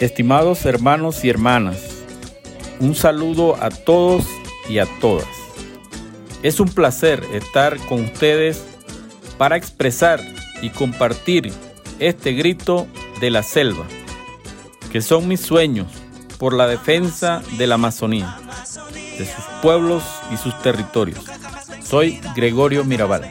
Estimados 0.00 0.66
hermanos 0.66 1.24
y 1.24 1.30
hermanas, 1.30 1.78
un 2.80 2.94
saludo 2.94 3.56
a 3.62 3.70
todos 3.70 4.24
y 4.68 4.78
a 4.78 4.86
todas. 5.00 5.26
Es 6.42 6.60
un 6.60 6.68
placer 6.68 7.24
estar 7.32 7.78
con 7.86 8.04
ustedes 8.04 8.64
para 9.38 9.56
expresar 9.56 10.20
y 10.60 10.70
compartir 10.70 11.52
este 12.00 12.32
grito 12.32 12.86
de 13.20 13.30
la 13.30 13.42
selva, 13.42 13.86
que 14.92 15.00
son 15.00 15.28
mis 15.28 15.40
sueños 15.40 15.86
por 16.38 16.52
la 16.52 16.66
defensa 16.66 17.42
de 17.56 17.66
la 17.66 17.76
Amazonía, 17.76 18.36
pueblos 19.64 20.04
y 20.30 20.36
sus 20.36 20.60
territorios. 20.60 21.24
Soy 21.82 22.20
Gregorio 22.36 22.84
Mirabal. 22.84 23.30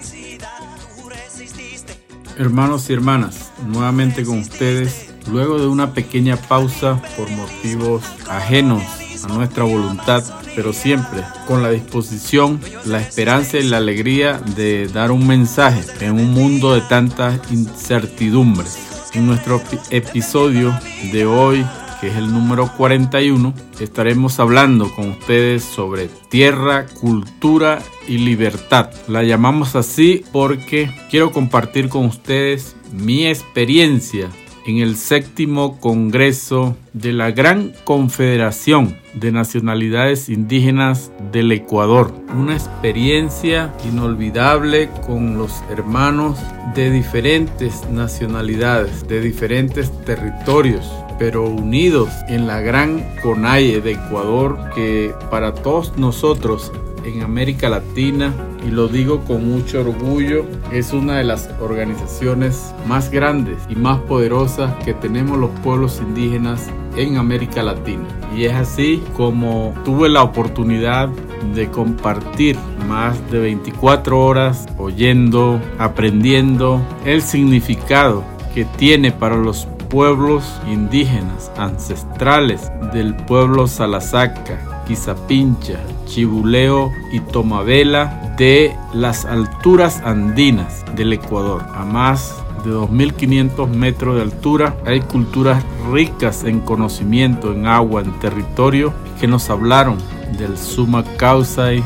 Hermanos 2.40 2.90
y 2.90 2.94
hermanas, 2.94 3.52
nuevamente 3.68 4.24
con 4.26 4.40
ustedes, 4.40 5.14
luego 5.30 5.60
de 5.60 5.68
una 5.68 5.94
pequeña 5.94 6.36
pausa 6.36 7.00
por 7.16 7.30
motivos 7.30 8.04
ajenos 8.28 8.82
a 9.24 9.28
nuestra 9.28 9.64
voluntad, 9.64 10.24
pero 10.56 10.74
siempre 10.74 11.24
con 11.46 11.62
la 11.62 11.70
disposición, 11.70 12.60
la 12.84 13.00
esperanza 13.00 13.60
y 13.60 13.70
la 13.70 13.78
alegría 13.78 14.42
de 14.56 14.88
dar 14.88 15.12
un 15.12 15.28
mensaje 15.28 15.84
en 16.04 16.14
un 16.14 16.34
mundo 16.34 16.74
de 16.74 16.82
tantas 16.82 17.40
incertidumbres. 17.52 18.76
En 19.14 19.28
nuestro 19.28 19.62
episodio 19.92 20.76
de 21.12 21.28
hoy 21.28 21.64
que 22.04 22.10
es 22.10 22.18
el 22.18 22.34
número 22.34 22.70
41, 22.76 23.54
estaremos 23.80 24.38
hablando 24.42 24.94
con 24.94 25.12
ustedes 25.12 25.64
sobre 25.64 26.10
tierra, 26.28 26.86
cultura 27.00 27.80
y 28.10 28.18
libertad. 28.18 28.90
La 29.08 29.24
llamamos 29.24 29.78
así 29.78 30.26
porque 30.34 30.92
quiero 31.10 31.32
compartir 31.32 31.88
con 31.88 32.04
ustedes 32.08 32.76
mi 32.92 33.26
experiencia 33.26 34.30
en 34.66 34.80
el 34.80 34.98
séptimo 34.98 35.80
Congreso 35.80 36.76
de 36.92 37.14
la 37.14 37.32
Gran 37.32 37.72
Confederación 37.86 38.98
de 39.14 39.32
Nacionalidades 39.32 40.28
Indígenas 40.28 41.10
del 41.32 41.54
Ecuador. 41.54 42.14
Una 42.38 42.54
experiencia 42.54 43.74
inolvidable 43.88 44.90
con 45.06 45.38
los 45.38 45.64
hermanos 45.70 46.38
de 46.76 46.92
diferentes 46.92 47.90
nacionalidades, 47.90 49.08
de 49.08 49.22
diferentes 49.22 49.90
territorios 50.04 50.86
pero 51.18 51.46
unidos 51.46 52.10
en 52.28 52.48
la 52.48 52.62
gran 52.62 53.04
CONAIE 53.22 53.82
de 53.82 53.94
Ecuador, 53.94 54.58
que 54.76 55.14
para 55.30 55.54
todos 55.54 55.98
nosotros 55.98 56.72
en 57.06 57.22
América 57.22 57.70
Latina, 57.70 58.34
y 58.66 58.72
lo 58.72 58.88
digo 58.88 59.22
con 59.26 59.50
mucho 59.50 59.82
orgullo, 59.82 60.46
es 60.72 60.94
una 60.94 61.18
de 61.18 61.24
las 61.24 61.50
organizaciones 61.60 62.74
más 62.88 63.12
grandes 63.12 63.58
y 63.70 63.76
más 63.76 64.00
poderosas 64.02 64.74
que 64.86 64.94
tenemos 64.94 65.38
los 65.38 65.50
pueblos 65.62 66.02
indígenas 66.02 66.70
en 66.96 67.18
América 67.18 67.62
Latina. 67.62 68.06
Y 68.36 68.46
es 68.46 68.54
así 68.54 69.04
como 69.16 69.74
tuve 69.84 70.10
la 70.10 70.24
oportunidad 70.24 71.10
de 71.54 71.70
compartir 71.70 72.58
más 72.88 73.20
de 73.32 73.40
24 73.40 74.20
horas 74.20 74.66
oyendo, 74.78 75.60
aprendiendo 75.78 76.82
el 77.06 77.22
significado 77.22 78.24
que 78.54 78.66
tiene 78.66 79.12
para 79.12 79.36
los 79.36 79.68
pueblos 79.94 80.44
indígenas 80.66 81.52
ancestrales 81.56 82.72
del 82.92 83.16
pueblo 83.16 83.68
Salasaca, 83.68 84.84
Quizapincha, 84.88 85.80
Chibuleo 86.08 86.92
y 87.12 87.20
Tomabela 87.20 88.34
de 88.36 88.76
las 88.96 89.24
alturas 89.24 90.02
andinas 90.04 90.84
del 90.96 91.14
Ecuador. 91.14 91.64
A 91.76 91.86
más 91.86 92.34
de 92.66 92.72
2.500 92.72 93.68
metros 93.68 94.16
de 94.16 94.24
altura 94.24 94.76
hay 94.84 95.00
culturas 95.00 95.64
ricas 95.92 96.44
en 96.44 96.62
conocimiento, 96.62 97.54
en 97.54 97.68
agua, 97.68 98.02
en 98.02 98.20
territorio 98.20 98.92
que 99.20 99.28
nos 99.28 99.52
hablaron 99.52 100.00
del 100.40 100.58
Suma 100.58 101.04
Causai, 101.18 101.84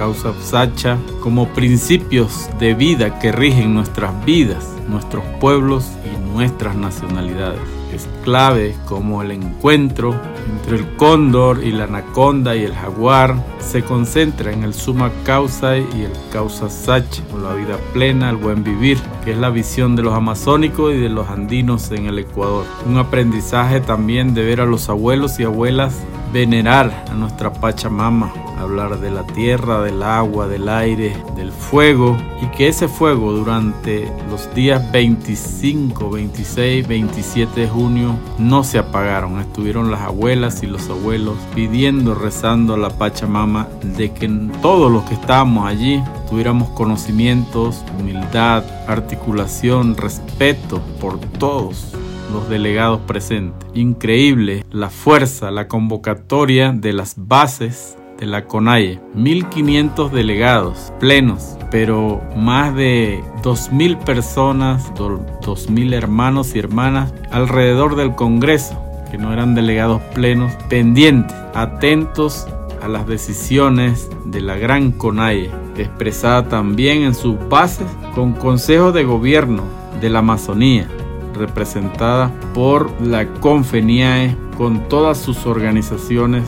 Causa 0.00 0.32
Sacha, 0.42 0.96
como 1.22 1.48
principios 1.48 2.48
de 2.58 2.72
vida 2.72 3.18
que 3.18 3.32
rigen 3.32 3.74
nuestras 3.74 4.24
vidas, 4.24 4.66
nuestros 4.88 5.22
pueblos 5.38 5.90
y 6.06 6.32
nuestras 6.32 6.74
nacionalidades. 6.74 7.60
Es 7.94 8.08
clave 8.24 8.74
como 8.86 9.20
el 9.20 9.30
encuentro 9.30 10.18
entre 10.50 10.78
el 10.78 10.96
cóndor 10.96 11.62
y 11.62 11.72
la 11.72 11.84
anaconda 11.84 12.56
y 12.56 12.64
el 12.64 12.74
jaguar 12.74 13.34
se 13.58 13.82
concentra 13.82 14.50
en 14.50 14.64
el 14.64 14.72
suma 14.72 15.12
causa 15.22 15.76
y 15.76 15.82
el 15.82 16.12
causa 16.32 16.70
sache, 16.70 17.22
o 17.34 17.38
la 17.38 17.52
vida 17.52 17.76
plena, 17.92 18.30
el 18.30 18.36
buen 18.36 18.64
vivir, 18.64 18.96
que 19.22 19.32
es 19.32 19.36
la 19.36 19.50
visión 19.50 19.96
de 19.96 20.02
los 20.02 20.14
amazónicos 20.14 20.94
y 20.94 20.96
de 20.96 21.10
los 21.10 21.28
andinos 21.28 21.90
en 21.90 22.06
el 22.06 22.18
Ecuador. 22.18 22.64
Un 22.86 22.96
aprendizaje 22.96 23.82
también 23.82 24.32
de 24.32 24.44
ver 24.44 24.62
a 24.62 24.66
los 24.66 24.88
abuelos 24.88 25.38
y 25.40 25.44
abuelas 25.44 25.94
venerar 26.32 27.04
a 27.10 27.14
nuestra 27.14 27.52
Pachamama, 27.52 28.32
hablar 28.58 29.00
de 29.00 29.10
la 29.10 29.26
tierra, 29.26 29.82
del 29.82 30.02
agua, 30.02 30.46
del 30.46 30.68
aire, 30.68 31.16
del 31.34 31.50
fuego 31.50 32.16
y 32.42 32.46
que 32.46 32.68
ese 32.68 32.88
fuego 32.88 33.32
durante 33.32 34.12
los 34.30 34.52
días 34.54 34.90
25, 34.92 36.10
26, 36.10 36.86
27 36.86 37.60
de 37.60 37.68
junio 37.68 38.16
no 38.38 38.62
se 38.64 38.78
apagaron. 38.78 39.40
Estuvieron 39.40 39.90
las 39.90 40.02
abuelas 40.02 40.62
y 40.62 40.66
los 40.66 40.88
abuelos 40.88 41.36
pidiendo, 41.54 42.14
rezando 42.14 42.74
a 42.74 42.78
la 42.78 42.90
Pachamama 42.90 43.68
de 43.82 44.12
que 44.12 44.28
todos 44.62 44.90
los 44.90 45.04
que 45.04 45.14
estábamos 45.14 45.66
allí 45.66 46.02
tuviéramos 46.28 46.68
conocimientos, 46.70 47.84
humildad, 47.98 48.62
articulación, 48.86 49.96
respeto 49.96 50.80
por 51.00 51.18
todos 51.18 51.94
los 52.32 52.48
delegados 52.48 53.00
presentes. 53.00 53.68
Increíble 53.74 54.64
la 54.70 54.90
fuerza, 54.90 55.50
la 55.50 55.68
convocatoria 55.68 56.72
de 56.72 56.92
las 56.92 57.14
bases 57.16 57.96
de 58.18 58.26
la 58.26 58.44
CONAIE. 58.44 59.00
1.500 59.16 60.10
delegados 60.10 60.92
plenos, 61.00 61.56
pero 61.70 62.20
más 62.36 62.74
de 62.74 63.22
2.000 63.42 63.98
personas, 64.04 64.92
2.000 64.94 65.94
hermanos 65.94 66.54
y 66.54 66.58
hermanas 66.58 67.12
alrededor 67.30 67.96
del 67.96 68.14
Congreso, 68.14 68.80
que 69.10 69.18
no 69.18 69.32
eran 69.32 69.54
delegados 69.54 70.02
plenos, 70.14 70.52
pendientes, 70.68 71.36
atentos 71.54 72.46
a 72.82 72.88
las 72.88 73.06
decisiones 73.06 74.10
de 74.26 74.40
la 74.40 74.56
gran 74.56 74.92
CONAIE, 74.92 75.50
expresada 75.76 76.48
también 76.48 77.02
en 77.02 77.14
sus 77.14 77.36
bases 77.48 77.86
con 78.14 78.32
consejos 78.32 78.94
de 78.94 79.04
gobierno 79.04 79.64
de 80.00 80.10
la 80.10 80.20
Amazonía, 80.20 80.88
representada 81.34 82.30
por 82.54 82.90
la 83.00 83.26
CONFENIAE 83.26 84.36
con 84.56 84.88
todas 84.88 85.18
sus 85.18 85.46
organizaciones 85.46 86.44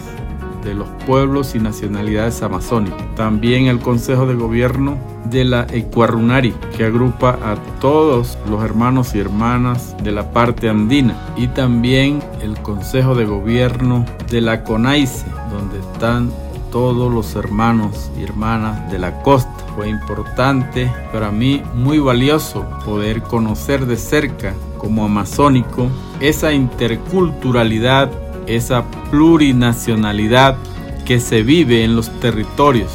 de 0.62 0.75
los 0.75 0.88
pueblos 1.06 1.54
y 1.54 1.59
nacionalidades 1.59 2.43
amazónicas. 2.43 3.03
También 3.16 3.66
el 3.66 3.81
Consejo 3.81 4.26
de 4.26 4.34
Gobierno 4.34 4.97
de 5.25 5.44
la 5.44 5.66
Ecuarunari, 5.71 6.54
que 6.76 6.84
agrupa 6.84 7.38
a 7.42 7.56
todos 7.81 8.38
los 8.48 8.62
hermanos 8.62 9.15
y 9.15 9.19
hermanas 9.19 9.97
de 10.03 10.12
la 10.12 10.31
parte 10.31 10.69
andina. 10.69 11.16
Y 11.37 11.48
también 11.48 12.22
el 12.41 12.56
Consejo 12.59 13.15
de 13.15 13.25
Gobierno 13.25 14.04
de 14.31 14.41
la 14.41 14.62
CONAICE, 14.62 15.25
donde 15.50 15.81
están 15.81 16.31
todos 16.71 17.12
los 17.12 17.34
hermanos 17.34 18.10
y 18.19 18.22
hermanas 18.22 18.91
de 18.91 18.98
la 18.98 19.22
costa. 19.22 19.50
Fue 19.76 19.88
importante 19.88 20.91
para 21.12 21.31
mí, 21.31 21.62
muy 21.75 21.98
valioso 21.98 22.65
poder 22.84 23.22
conocer 23.22 23.87
de 23.87 23.97
cerca 23.97 24.54
como 24.82 25.06
amazónico 25.06 25.88
esa 26.20 26.53
interculturalidad 26.53 28.10
esa 28.47 28.84
plurinacionalidad 29.10 30.56
que 31.04 31.20
se 31.20 31.43
vive 31.43 31.84
en 31.84 31.97
los 31.97 32.10
territorios 32.21 32.91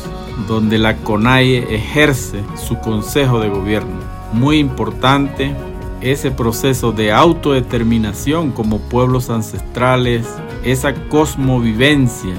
donde 0.47 0.77
la 0.77 0.97
CONAIE 0.97 1.73
ejerce 1.73 2.43
su 2.55 2.77
consejo 2.79 3.39
de 3.39 3.49
gobierno. 3.49 3.99
Muy 4.33 4.59
importante 4.59 5.55
ese 6.01 6.29
proceso 6.29 6.91
de 6.91 7.11
autodeterminación 7.11 8.51
como 8.51 8.79
pueblos 8.79 9.31
ancestrales, 9.31 10.27
esa 10.63 10.93
cosmovivencia 11.09 12.35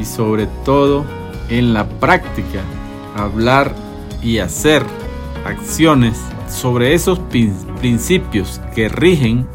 y 0.00 0.04
sobre 0.04 0.46
todo 0.64 1.04
en 1.48 1.74
la 1.74 1.88
práctica 1.88 2.60
hablar 3.16 3.74
y 4.22 4.38
hacer 4.38 4.84
acciones 5.44 6.20
sobre 6.50 6.94
esos 6.94 7.20
principios 7.80 8.60
que 8.74 8.88
rigen 8.88 9.46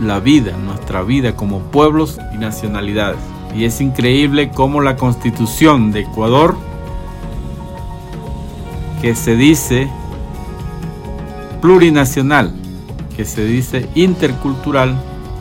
la 0.00 0.20
vida, 0.20 0.56
nuestra 0.56 1.02
vida 1.02 1.36
como 1.36 1.60
pueblos 1.60 2.18
y 2.34 2.38
nacionalidades. 2.38 3.18
Y 3.56 3.64
es 3.64 3.80
increíble 3.80 4.50
cómo 4.50 4.80
la 4.80 4.96
constitución 4.96 5.92
de 5.92 6.00
Ecuador, 6.00 6.56
que 9.00 9.14
se 9.14 9.36
dice 9.36 9.90
plurinacional, 11.60 12.52
que 13.16 13.24
se 13.24 13.44
dice 13.44 13.88
intercultural, 13.94 14.96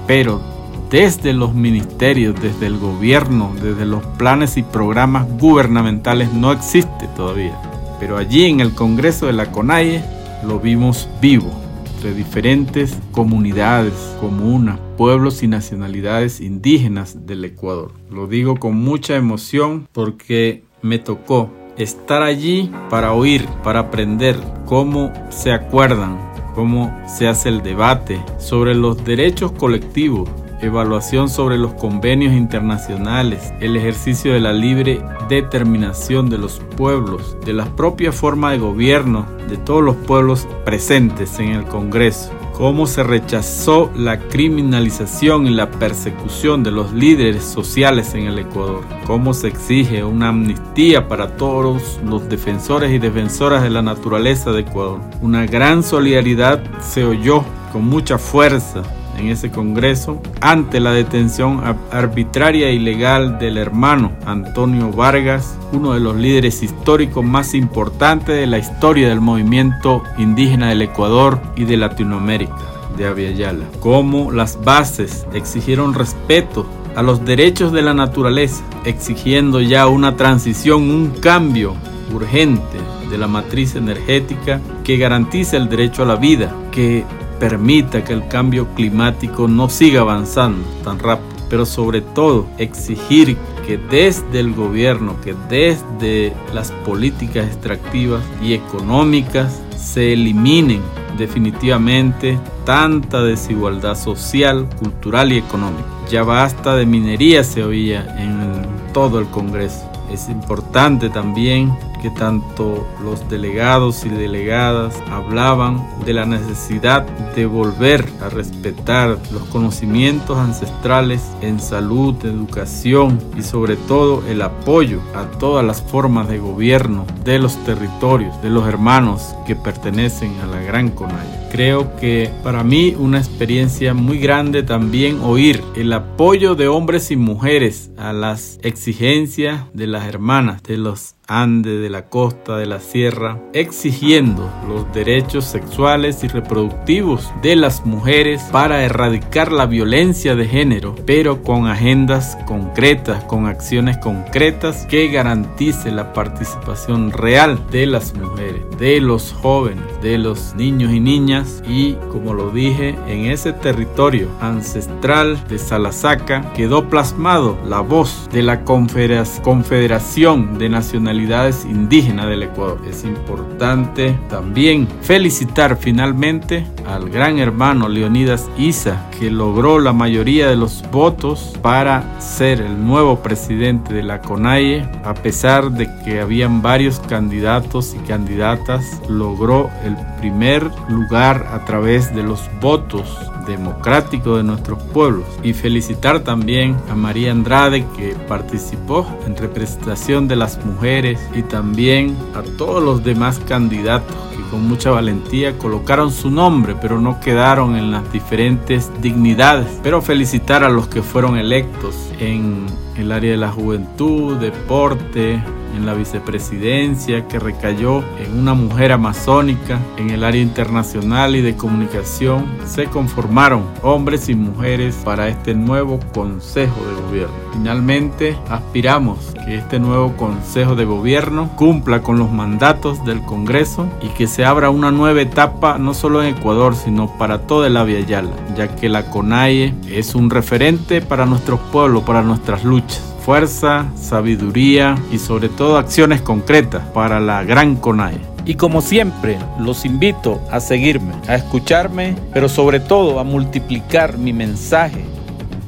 pero 0.08 0.42
desde 0.90 1.32
los 1.32 1.54
ministerios, 1.54 2.36
desde 2.42 2.66
el 2.68 2.78
gobierno, 2.78 3.54
desde 3.62 3.86
los 3.86 4.06
planes 4.18 4.58
y 4.58 4.64
programas 4.64 5.26
gubernamentales 5.40 6.34
no 6.34 6.52
existe 6.52 7.08
todavía. 7.16 7.58
Pero 8.00 8.18
allí 8.18 8.46
en 8.46 8.60
el 8.60 8.74
Congreso 8.74 9.28
de 9.28 9.34
la 9.34 9.52
CONAIE 9.52 10.04
lo 10.44 10.60
vimos 10.60 11.08
vivo, 11.22 11.52
entre 11.96 12.14
diferentes 12.14 12.98
comunidades, 13.12 13.94
comunas, 14.20 14.80
pueblos 14.98 15.44
y 15.44 15.48
nacionalidades 15.48 16.42
indígenas 16.42 17.26
del 17.26 17.46
Ecuador. 17.46 17.94
Lo 18.10 18.28
digo 18.28 18.58
con 18.58 18.76
mucha 18.76 19.16
emoción 19.16 19.88
porque 19.92 20.64
me 20.82 21.00
tocó 21.00 21.52
estar 21.78 22.24
allí 22.24 22.72
para 22.90 23.14
oír, 23.14 23.46
para 23.64 23.80
aprender 23.80 24.36
cómo 24.66 25.12
se 25.30 25.52
acuerdan, 25.52 26.18
cómo 26.56 26.96
se 27.08 27.28
hace 27.28 27.50
el 27.50 27.62
debate 27.62 28.22
sobre 28.40 28.76
los 28.76 29.04
derechos 29.04 29.52
colectivos, 29.52 30.30
evaluación 30.62 31.30
sobre 31.30 31.58
los 31.58 31.74
convenios 31.74 32.34
internacionales, 32.34 33.54
el 33.60 33.76
ejercicio 33.76 34.34
de 34.34 34.40
la 34.40 34.54
libre 34.54 35.02
determinación 35.30 36.30
de 36.30 36.38
los 36.38 36.60
pueblos, 36.78 37.38
de 37.46 37.54
la 37.54 37.66
propia 37.76 38.12
forma 38.12 38.52
de 38.52 38.60
gobierno 38.60 39.26
de 39.50 39.58
todos 39.58 39.84
los 39.84 39.96
pueblos 39.96 40.48
presentes 40.66 41.40
en 41.40 41.50
el 41.50 41.66
Congreso 41.66 42.32
cómo 42.62 42.86
se 42.86 43.02
rechazó 43.02 43.90
la 43.96 44.20
criminalización 44.20 45.48
y 45.48 45.50
la 45.50 45.72
persecución 45.72 46.64
de 46.64 46.70
los 46.70 46.94
líderes 46.94 47.44
sociales 47.44 48.14
en 48.14 48.28
el 48.28 48.38
Ecuador, 48.38 48.84
cómo 49.08 49.34
se 49.34 49.48
exige 49.48 50.04
una 50.04 50.28
amnistía 50.28 51.08
para 51.08 51.38
todos 51.38 52.00
los 52.06 52.30
defensores 52.30 52.92
y 52.92 53.00
defensoras 53.00 53.64
de 53.64 53.72
la 53.72 53.82
naturaleza 53.82 54.52
de 54.52 54.62
Ecuador. 54.62 55.02
Una 55.22 55.48
gran 55.48 55.82
solidaridad 55.82 56.62
se 56.82 57.04
oyó 57.04 57.44
con 57.72 57.86
mucha 57.86 58.20
fuerza 58.20 58.84
en 59.18 59.30
ese 59.30 59.52
Congreso 59.52 60.22
ante 60.42 60.80
la 60.80 60.92
detención 60.92 61.62
arbitraria 61.92 62.68
e 62.68 62.74
ilegal 62.74 63.40
del 63.40 63.58
hermano 63.58 64.12
Antonio 64.26 64.92
Vargas, 64.92 65.58
uno 65.72 65.94
de 65.94 66.00
los 66.00 66.16
líderes 66.16 66.64
históricos 66.64 67.24
más 67.24 67.54
importantes 67.54 68.36
de 68.36 68.48
la 68.48 68.58
historia 68.58 69.10
del 69.10 69.22
movimiento 69.22 70.04
indígena 70.18 70.70
del 70.70 70.82
Ecuador 70.82 71.40
y 71.56 71.66
de 71.66 71.78
Latinoamérica, 71.78 72.56
de 72.98 73.08
Aviala. 73.08 73.66
Como 73.80 74.32
las 74.32 74.64
bases 74.64 75.26
exigieron 75.34 75.94
respeto 75.94 76.66
a 76.96 77.02
los 77.02 77.24
derechos 77.24 77.72
de 77.72 77.82
la 77.82 77.94
naturaleza, 77.94 78.64
exigiendo 78.86 79.62
ya 79.62 79.88
una 79.88 80.18
transición, 80.18 80.90
un 80.90 81.10
cambio 81.22 81.76
urgente 82.14 82.78
de 83.10 83.18
la 83.18 83.28
matriz 83.28 83.76
energética 83.76 84.60
que 84.84 84.98
garantice 84.98 85.58
el 85.58 85.70
derecho 85.70 86.04
a 86.04 86.06
la 86.06 86.16
vida, 86.16 86.54
que 86.72 87.06
permita 87.42 88.04
que 88.04 88.14
el 88.14 88.28
cambio 88.28 88.68
climático 88.76 89.48
no 89.48 89.68
siga 89.68 90.02
avanzando 90.02 90.64
tan 90.84 91.00
rápido, 91.00 91.28
pero 91.50 91.66
sobre 91.66 92.02
todo 92.02 92.46
exigir 92.60 93.36
que 93.66 93.80
desde 93.80 94.40
el 94.40 94.54
gobierno, 94.54 95.20
que 95.22 95.34
desde 95.50 96.34
las 96.54 96.72
políticas 96.86 97.48
extractivas 97.48 98.22
y 98.44 98.54
económicas 98.54 99.60
se 99.76 100.14
eliminen 100.14 100.82
definitivamente 101.18 102.38
tanta 102.64 103.24
desigualdad 103.24 103.96
social, 103.96 104.70
cultural 104.80 105.32
y 105.32 105.40
económica. 105.40 105.88
Ya 106.12 106.22
basta 106.22 106.76
de 106.76 106.86
minería, 106.86 107.44
se 107.44 107.64
oía 107.64 108.06
en 108.20 108.94
todo 108.94 109.18
el 109.18 109.26
Congreso. 109.26 109.90
Es 110.12 110.30
importante 110.30 111.10
también 111.10 111.74
que 112.02 112.10
tanto 112.10 112.88
los 113.04 113.28
delegados 113.30 114.06
y 114.06 114.10
delegadas 114.10 114.96
hablaban 115.10 115.88
de 116.06 116.14
la 116.14 116.26
necesidad 116.26 117.04
de 117.36 117.46
volver 117.46 118.06
a 118.22 118.30
respetar 118.30 119.18
los 119.32 119.44
conocimientos 119.44 120.38
ancestrales 120.38 121.22
en 121.42 121.60
salud, 121.60 122.16
educación 122.26 123.20
y 123.38 123.44
sobre 123.44 123.76
todo 123.76 124.24
el 124.28 124.42
apoyo 124.42 125.00
a 125.16 125.26
todas 125.38 125.66
las 125.66 125.82
formas 125.82 126.28
de 126.28 126.40
gobierno 126.40 127.06
de 127.24 127.40
los 127.40 127.56
territorios, 127.64 128.42
de 128.42 128.50
los 128.50 128.68
hermanos 128.68 129.36
que 129.46 129.56
pertenecen 129.56 130.40
a 130.42 130.48
la 130.48 130.62
Gran 130.62 130.90
Conaya. 130.90 131.41
Creo 131.52 131.98
que 131.98 132.30
para 132.44 132.64
mí 132.64 132.96
una 132.98 133.18
experiencia 133.18 133.94
muy 133.94 134.20
grande 134.20 134.64
también 134.64 135.20
oír 135.20 135.62
el 135.76 135.92
apoyo 135.92 136.56
de 136.56 136.70
hombres 136.70 137.12
y 137.12 137.18
mujeres 137.18 137.92
a 137.98 138.14
las 138.14 138.58
exigencias 138.64 139.66
de 139.74 139.88
las 139.88 140.06
hermanas, 140.06 140.64
de 140.64 140.78
los 140.78 141.16
ande 141.32 141.78
de 141.78 141.90
la 141.90 142.10
costa, 142.10 142.58
de 142.58 142.66
la 142.66 142.82
sierra, 142.82 143.40
exigiendo 143.54 144.50
los 144.68 144.92
derechos 144.94 145.46
sexuales 145.46 146.24
y 146.26 146.28
reproductivos 146.28 147.32
de 147.42 147.56
las 147.56 147.86
mujeres 147.86 148.42
para 148.52 148.84
erradicar 148.84 149.52
la 149.52 149.66
violencia 149.66 150.36
de 150.36 150.46
género, 150.46 150.96
pero 151.06 151.42
con 151.42 151.68
agendas 151.68 152.38
concretas, 152.46 153.24
con 153.24 153.46
acciones 153.46 153.98
concretas 153.98 154.86
que 154.88 155.08
garantice 155.08 155.90
la 155.92 156.12
participación 156.12 157.12
real 157.12 157.66
de 157.72 157.86
las 157.86 158.14
mujeres, 158.14 158.64
de 158.78 159.00
los 159.00 159.32
jóvenes, 159.32 159.86
de 160.02 160.18
los 160.18 160.54
niños 160.56 160.92
y 160.92 161.00
niñas 161.00 161.41
y, 161.68 161.94
como 162.12 162.34
lo 162.34 162.52
dije, 162.52 162.96
en 163.08 163.26
ese 163.26 163.54
territorio 163.54 164.30
ancestral 164.42 165.42
de 165.48 165.58
Salasaca 165.58 166.52
quedó 166.54 166.90
plasmado 166.90 167.58
la 167.68 167.82
voz 167.82 168.30
de 168.32 168.44
la 168.44 168.64
Confederación 168.64 170.58
de 170.58 170.70
Nacionalidades 170.70 171.66
indígenas 171.66 172.28
del 172.28 172.44
Ecuador. 172.44 172.80
Es 172.90 173.04
importante 173.04 174.18
también 174.30 174.88
felicitar 175.02 175.78
finalmente 175.78 176.66
al 176.88 177.10
gran 177.10 177.40
hermano 177.40 177.88
Leonidas 177.88 178.50
Isa, 178.58 179.10
que 179.18 179.30
logró 179.30 179.80
la 179.80 179.94
mayoría 179.94 180.50
de 180.50 180.56
los 180.56 180.84
votos 180.92 181.54
para 181.62 182.20
ser 182.20 182.62
el 182.62 182.86
nuevo 182.86 183.22
presidente 183.22 183.94
de 183.94 184.04
la 184.04 184.22
CONAIE, 184.22 184.88
a 185.04 185.14
pesar 185.14 185.72
de 185.72 185.88
que 186.04 186.20
habían 186.20 186.62
varios 186.62 187.00
candidatos 187.00 187.96
y 187.96 188.00
candidatas, 188.08 189.02
logró 189.08 189.70
el 189.84 189.96
primer 190.20 190.70
lugar 190.90 191.31
a 191.38 191.66
través 191.66 192.14
de 192.14 192.24
los 192.24 192.50
votos 192.60 193.18
democráticos 193.46 194.38
de 194.38 194.44
nuestros 194.44 194.82
pueblos 194.94 195.26
y 195.44 195.54
felicitar 195.54 196.20
también 196.22 196.78
a 196.90 196.96
María 196.96 197.32
Andrade 197.32 197.86
que 197.96 198.16
participó 198.28 199.08
en 199.26 199.36
representación 199.36 200.28
de 200.28 200.36
las 200.36 200.64
mujeres 200.64 201.20
y 201.34 201.42
también 201.44 202.16
a 202.36 202.42
todos 202.58 202.84
los 202.84 203.04
demás 203.04 203.40
candidatos 203.40 204.16
que 204.36 204.42
con 204.50 204.68
mucha 204.68 204.92
valentía 204.92 205.58
colocaron 205.58 206.12
su 206.12 206.30
nombre 206.30 206.76
pero 206.80 207.00
no 207.00 207.20
quedaron 207.20 207.76
en 207.76 207.92
las 207.92 208.12
diferentes 208.12 208.92
dignidades. 209.02 209.68
Pero 209.84 210.02
felicitar 210.02 210.64
a 210.64 210.70
los 210.70 210.88
que 210.88 211.02
fueron 211.02 211.38
electos 211.38 211.96
en 212.20 212.66
el 212.96 213.12
área 213.12 213.32
de 213.32 213.38
la 213.38 213.52
juventud, 213.52 214.38
deporte, 214.38 215.42
en 215.76 215.86
la 215.86 215.94
vicepresidencia 215.94 217.28
que 217.28 217.40
recayó 217.40 218.04
en 218.20 218.40
una 218.40 218.54
mujer 218.54 218.92
amazónica 218.92 219.80
en 219.98 220.10
el 220.10 220.24
área 220.24 220.42
internacional 220.42 221.36
y 221.36 221.42
de 221.42 221.56
comunicación, 221.56 222.46
se 222.66 222.86
conformaron 222.86 223.64
hombres 223.82 224.30
y 224.30 224.36
mujeres 224.36 224.96
para 225.04 225.28
este 225.28 225.54
nuevo 225.54 226.00
Consejo 226.14 226.76
de 226.86 227.02
Gobierno. 227.02 227.36
Finalmente, 227.54 228.38
aspiramos 228.50 229.34
que 229.46 229.56
este 229.56 229.80
nuevo 229.80 230.16
Consejo 230.18 230.76
de 230.76 230.86
Gobierno 230.86 231.50
cumpla 231.56 232.02
con 232.02 232.18
los 232.18 232.32
mandatos 232.32 233.04
del 233.06 233.22
Congreso 233.22 233.88
y 234.02 234.08
que 234.10 234.28
se 234.28 234.46
abra 234.46 234.70
una 234.70 234.92
nueva 234.92 235.22
etapa 235.22 235.78
no 235.78 235.94
solo 235.94 236.24
en 236.24 236.36
Ecuador, 236.36 236.76
sino 236.76 237.18
para 237.18 237.48
toda 237.48 237.70
la 237.70 237.84
Via 237.84 238.00
Yala, 238.02 238.32
ya 238.56 238.76
que 238.76 238.90
la 238.90 239.10
CONAIE 239.10 239.74
es 239.88 240.16
un 240.16 240.30
referente 240.30 241.02
para 241.02 241.26
nuestros 241.26 241.60
pueblos, 241.72 242.04
para 242.04 242.22
nuestras 242.22 242.64
luchas 242.64 243.11
fuerza, 243.26 243.92
sabiduría 243.96 244.96
y 245.12 245.18
sobre 245.18 245.50
todo 245.50 245.78
acciones 245.78 246.22
concretas 246.22 246.84
para 246.94 247.20
la 247.20 247.44
gran 247.44 247.76
CONAE. 247.76 248.20
Y 248.46 248.56
como 248.56 248.82
siempre, 248.82 249.38
los 249.60 249.86
invito 249.86 250.42
a 250.52 250.60
seguirme, 250.60 251.14
a 251.28 251.36
escucharme, 251.36 252.16
pero 252.34 252.50
sobre 252.50 252.80
todo 252.80 253.20
a 253.20 253.24
multiplicar 253.24 254.18
mi 254.18 254.34
mensaje 254.34 255.06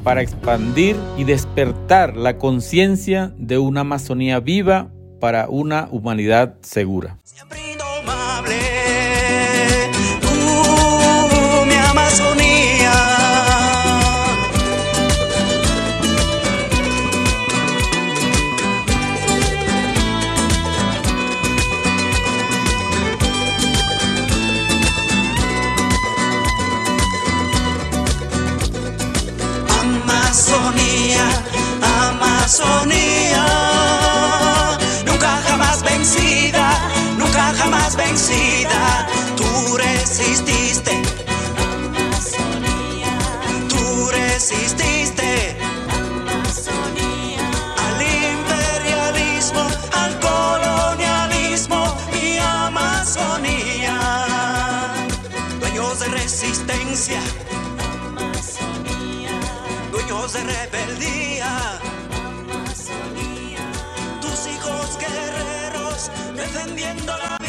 para 0.03 0.22
expandir 0.22 0.95
y 1.17 1.24
despertar 1.24 2.17
la 2.17 2.38
conciencia 2.38 3.31
de 3.38 3.57
una 3.57 3.81
Amazonía 3.81 4.39
viva 4.39 4.89
para 5.19 5.48
una 5.48 5.88
humanidad 5.91 6.55
segura. 6.62 7.17
resististe. 40.13 41.01
Amazonía. 41.98 43.17
Tú 43.67 44.10
resististe. 44.12 45.58
Amazonía. 45.89 47.41
Al 47.86 48.00
imperialismo, 48.29 49.67
al 49.91 50.20
colonialismo 50.20 51.98
y 52.13 52.38
Amazonía. 52.38 53.98
Dueños 55.60 56.00
de 56.00 56.08
resistencia. 56.10 57.20
Amazonía. 58.05 59.39
Dueños 59.91 60.34
de 60.34 60.43
rebeldía. 60.43 61.79
Amazonía. 62.53 63.65
Tus 64.22 64.46
hijos 64.46 64.96
guerreros 65.00 66.12
defendiendo 66.36 67.17
la 67.17 67.42